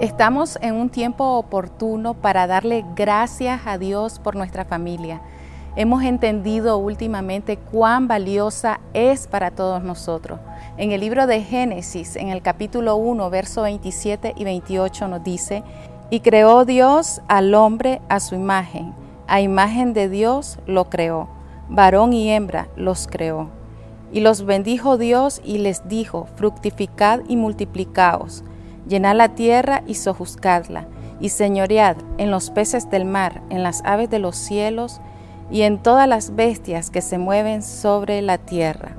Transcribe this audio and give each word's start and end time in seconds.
Estamos 0.00 0.60
en 0.62 0.76
un 0.76 0.90
tiempo 0.90 1.24
oportuno 1.24 2.14
para 2.14 2.46
darle 2.46 2.84
gracias 2.94 3.62
a 3.66 3.78
Dios 3.78 4.20
por 4.20 4.36
nuestra 4.36 4.64
familia. 4.64 5.20
Hemos 5.74 6.04
entendido 6.04 6.78
últimamente 6.78 7.56
cuán 7.56 8.06
valiosa 8.06 8.78
es 8.94 9.26
para 9.26 9.50
todos 9.50 9.82
nosotros. 9.82 10.38
En 10.76 10.92
el 10.92 11.00
libro 11.00 11.26
de 11.26 11.42
Génesis, 11.42 12.14
en 12.14 12.28
el 12.28 12.42
capítulo 12.42 12.94
1, 12.94 13.28
verso 13.28 13.62
27 13.62 14.34
y 14.36 14.44
28 14.44 15.08
nos 15.08 15.24
dice, 15.24 15.64
y 16.10 16.20
creó 16.20 16.64
Dios 16.64 17.20
al 17.26 17.52
hombre 17.56 18.00
a 18.08 18.20
su 18.20 18.36
imagen, 18.36 18.94
a 19.26 19.40
imagen 19.40 19.94
de 19.94 20.08
Dios 20.08 20.60
lo 20.68 20.84
creó, 20.84 21.28
varón 21.68 22.12
y 22.12 22.30
hembra 22.30 22.68
los 22.76 23.08
creó. 23.08 23.50
Y 24.12 24.20
los 24.20 24.44
bendijo 24.44 24.96
Dios 24.96 25.42
y 25.44 25.58
les 25.58 25.88
dijo, 25.88 26.28
fructificad 26.36 27.22
y 27.26 27.34
multiplicaos 27.34 28.44
llenad 28.88 29.16
la 29.16 29.30
tierra 29.30 29.82
y 29.86 29.94
sojuzgadla, 29.94 30.86
y 31.20 31.28
señoread 31.28 31.96
en 32.16 32.30
los 32.30 32.50
peces 32.50 32.90
del 32.90 33.04
mar, 33.04 33.42
en 33.50 33.62
las 33.62 33.82
aves 33.84 34.10
de 34.10 34.18
los 34.18 34.36
cielos, 34.36 35.00
y 35.50 35.62
en 35.62 35.78
todas 35.78 36.08
las 36.08 36.34
bestias 36.34 36.90
que 36.90 37.00
se 37.00 37.18
mueven 37.18 37.62
sobre 37.62 38.22
la 38.22 38.38
tierra. 38.38 38.92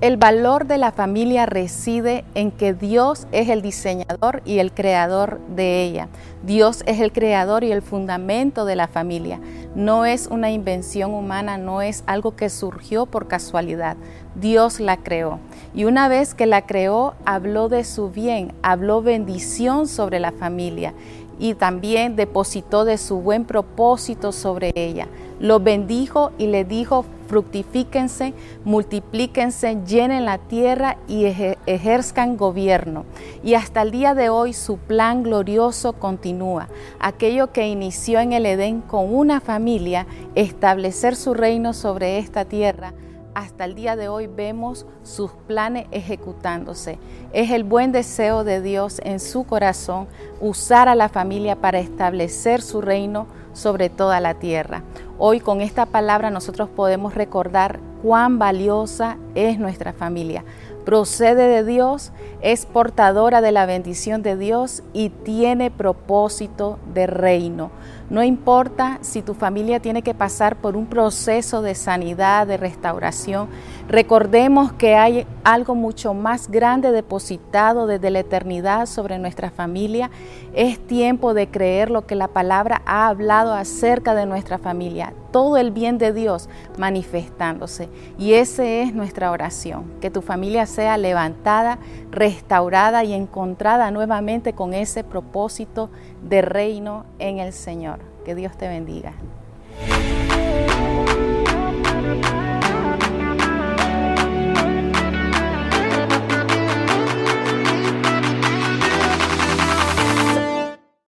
El 0.00 0.16
valor 0.16 0.66
de 0.66 0.78
la 0.78 0.92
familia 0.92 1.44
reside 1.44 2.24
en 2.34 2.50
que 2.52 2.72
Dios 2.72 3.26
es 3.32 3.50
el 3.50 3.60
diseñador 3.60 4.40
y 4.46 4.58
el 4.58 4.72
creador 4.72 5.40
de 5.54 5.82
ella. 5.84 6.08
Dios 6.42 6.82
es 6.86 7.00
el 7.00 7.12
creador 7.12 7.64
y 7.64 7.72
el 7.72 7.82
fundamento 7.82 8.64
de 8.64 8.76
la 8.76 8.88
familia. 8.88 9.40
No 9.74 10.04
es 10.04 10.26
una 10.26 10.50
invención 10.50 11.14
humana, 11.14 11.56
no 11.56 11.80
es 11.80 12.02
algo 12.06 12.34
que 12.34 12.50
surgió 12.50 13.06
por 13.06 13.28
casualidad. 13.28 13.96
Dios 14.34 14.80
la 14.80 14.96
creó. 14.96 15.38
Y 15.74 15.84
una 15.84 16.08
vez 16.08 16.34
que 16.34 16.46
la 16.46 16.66
creó, 16.66 17.14
habló 17.24 17.68
de 17.68 17.84
su 17.84 18.10
bien, 18.10 18.52
habló 18.62 19.00
bendición 19.00 19.86
sobre 19.86 20.18
la 20.18 20.32
familia 20.32 20.92
y 21.38 21.54
también 21.54 22.16
depositó 22.16 22.84
de 22.84 22.98
su 22.98 23.20
buen 23.20 23.44
propósito 23.44 24.32
sobre 24.32 24.72
ella. 24.74 25.06
Lo 25.40 25.58
bendijo 25.58 26.32
y 26.38 26.46
le 26.46 26.64
dijo, 26.64 27.04
fructifíquense, 27.26 28.34
multiplíquense, 28.64 29.78
llenen 29.86 30.26
la 30.26 30.36
tierra 30.36 30.98
y 31.08 31.24
ejerzcan 31.66 32.36
gobierno. 32.36 33.06
Y 33.42 33.54
hasta 33.54 33.82
el 33.82 33.90
día 33.90 34.14
de 34.14 34.28
hoy 34.28 34.52
su 34.52 34.76
plan 34.76 35.22
glorioso 35.22 35.94
continúa. 35.94 36.68
Aquello 36.98 37.52
que 37.52 37.68
inició 37.68 38.20
en 38.20 38.34
el 38.34 38.44
Edén 38.44 38.82
con 38.82 39.14
una 39.14 39.40
familia, 39.40 40.06
establecer 40.34 41.16
su 41.16 41.32
reino 41.32 41.72
sobre 41.72 42.18
esta 42.18 42.44
tierra 42.44 42.92
hasta 43.34 43.64
el 43.64 43.74
día 43.74 43.96
de 43.96 44.08
hoy 44.08 44.26
vemos 44.26 44.86
sus 45.02 45.30
planes 45.46 45.86
ejecutándose. 45.92 46.98
Es 47.32 47.50
el 47.50 47.64
buen 47.64 47.92
deseo 47.92 48.44
de 48.44 48.60
Dios 48.60 49.00
en 49.04 49.20
su 49.20 49.44
corazón 49.44 50.08
usar 50.40 50.88
a 50.88 50.94
la 50.94 51.08
familia 51.08 51.56
para 51.56 51.78
establecer 51.78 52.60
su 52.60 52.80
reino 52.80 53.26
sobre 53.52 53.88
toda 53.88 54.20
la 54.20 54.34
tierra. 54.34 54.82
Hoy 55.22 55.40
con 55.40 55.60
esta 55.60 55.84
palabra 55.84 56.30
nosotros 56.30 56.70
podemos 56.70 57.14
recordar 57.14 57.78
cuán 58.02 58.38
valiosa 58.38 59.18
es 59.34 59.58
nuestra 59.58 59.92
familia. 59.92 60.46
Procede 60.84 61.48
de 61.48 61.64
Dios, 61.64 62.12
es 62.40 62.66
portadora 62.66 63.40
de 63.40 63.52
la 63.52 63.66
bendición 63.66 64.22
de 64.22 64.36
Dios 64.36 64.82
y 64.92 65.10
tiene 65.10 65.70
propósito 65.70 66.78
de 66.94 67.06
reino. 67.06 67.70
No 68.10 68.24
importa 68.24 68.98
si 69.02 69.22
tu 69.22 69.34
familia 69.34 69.78
tiene 69.78 70.02
que 70.02 70.14
pasar 70.14 70.56
por 70.56 70.76
un 70.76 70.86
proceso 70.86 71.62
de 71.62 71.76
sanidad, 71.76 72.44
de 72.44 72.56
restauración, 72.56 73.48
recordemos 73.88 74.72
que 74.72 74.96
hay 74.96 75.28
algo 75.44 75.76
mucho 75.76 76.12
más 76.12 76.50
grande 76.50 76.90
depositado 76.90 77.86
desde 77.86 78.10
la 78.10 78.18
eternidad 78.18 78.86
sobre 78.86 79.18
nuestra 79.20 79.50
familia. 79.50 80.10
Es 80.54 80.84
tiempo 80.84 81.34
de 81.34 81.50
creer 81.50 81.88
lo 81.88 82.04
que 82.04 82.16
la 82.16 82.26
palabra 82.26 82.82
ha 82.84 83.06
hablado 83.06 83.54
acerca 83.54 84.16
de 84.16 84.26
nuestra 84.26 84.58
familia, 84.58 85.12
todo 85.30 85.56
el 85.56 85.70
bien 85.70 85.96
de 85.98 86.12
Dios 86.12 86.48
manifestándose. 86.78 87.88
Y 88.18 88.32
esa 88.32 88.64
es 88.64 88.92
nuestra 88.92 89.30
oración, 89.30 89.84
que 90.00 90.10
tu 90.10 90.20
familia 90.20 90.66
sea 90.70 90.96
levantada, 90.96 91.78
restaurada 92.10 93.04
y 93.04 93.12
encontrada 93.12 93.90
nuevamente 93.90 94.54
con 94.54 94.72
ese 94.72 95.04
propósito 95.04 95.90
de 96.22 96.40
reino 96.42 97.04
en 97.18 97.38
el 97.38 97.52
Señor. 97.52 97.98
Que 98.24 98.34
Dios 98.34 98.56
te 98.56 98.68
bendiga. 98.68 99.12